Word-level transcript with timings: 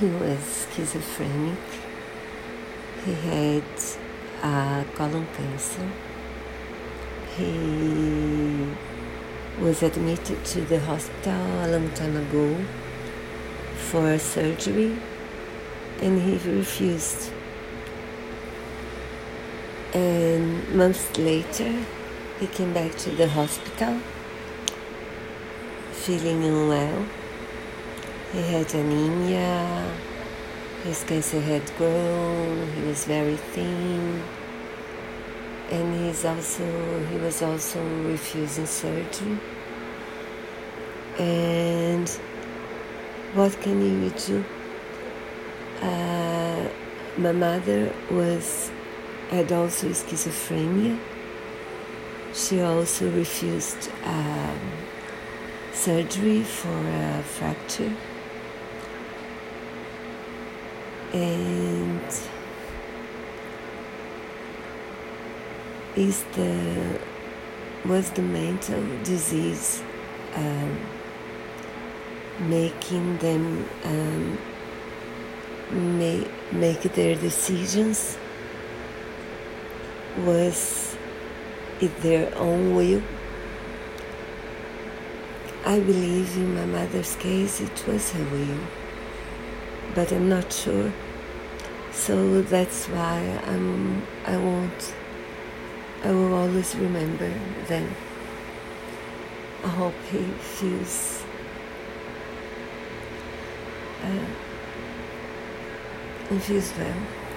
He 0.00 0.06
was 0.06 0.68
schizophrenic. 0.72 1.58
He 3.04 3.14
had 3.14 3.64
uh, 4.40 4.84
colon 4.94 5.26
cancer. 5.36 5.90
He 7.36 8.68
was 9.60 9.82
admitted 9.82 10.44
to 10.44 10.60
the 10.60 10.78
hospital 10.78 11.34
a 11.34 11.66
long 11.66 11.90
time 11.94 12.16
ago 12.16 12.64
for 13.90 14.16
surgery 14.20 14.96
and 16.00 16.22
he 16.22 16.32
refused. 16.48 17.32
And 19.94 20.68
months 20.76 21.18
later, 21.18 21.74
he 22.38 22.46
came 22.46 22.72
back 22.72 22.94
to 22.98 23.10
the 23.10 23.28
hospital 23.28 24.00
feeling 25.90 26.44
unwell. 26.44 27.04
He 28.32 28.42
had 28.42 28.74
anemia, 28.74 29.90
his 30.84 31.02
cancer 31.04 31.40
had 31.40 31.64
grown, 31.78 32.70
he 32.72 32.82
was 32.82 33.06
very 33.06 33.36
thin, 33.36 34.22
and 35.70 35.94
he's 36.04 36.26
also 36.26 37.06
he 37.06 37.16
was 37.16 37.40
also 37.40 37.82
refusing 38.04 38.66
surgery. 38.66 39.38
And 41.18 42.06
what 43.32 43.58
can 43.62 43.80
you 43.80 44.10
do? 44.10 44.44
Uh, 45.80 46.68
my 47.16 47.32
mother 47.32 47.94
was 48.10 48.70
had 49.30 49.50
also 49.52 49.88
schizophrenia. 49.88 50.98
She 52.34 52.60
also 52.60 53.10
refused 53.10 53.90
um, 54.04 54.60
surgery 55.72 56.42
for 56.42 56.76
a 56.76 57.22
fracture. 57.22 57.92
And 61.12 62.00
is 65.96 66.22
the 66.34 67.00
was 67.86 68.10
the 68.10 68.22
mental 68.22 68.82
disease 69.02 69.82
um, 70.34 70.78
making 72.40 73.16
them 73.18 73.68
um, 73.84 74.38
make, 75.98 76.28
make 76.52 76.82
their 76.82 77.14
decisions 77.14 78.18
was 80.18 80.96
it 81.80 81.96
their 82.02 82.36
own 82.36 82.74
will? 82.74 83.02
I 85.64 85.80
believe 85.80 86.36
in 86.36 86.54
my 86.54 86.66
mother's 86.66 87.14
case 87.16 87.60
it 87.60 87.84
was 87.86 88.10
her 88.12 88.24
will 88.24 88.87
but 89.94 90.12
I'm 90.12 90.28
not 90.28 90.52
sure. 90.52 90.92
So 91.92 92.42
that's 92.42 92.86
why 92.86 93.40
I'm 93.46 94.02
I 94.24 94.36
won't 94.36 94.94
I 96.04 96.12
will 96.12 96.32
always 96.32 96.74
remember 96.76 97.32
them. 97.66 97.94
I 99.64 99.68
hope 99.68 99.94
he 100.10 100.22
feels 100.40 101.22
uh, 104.04 104.26
and 106.30 106.42
feels 106.42 106.72
well 106.78 107.27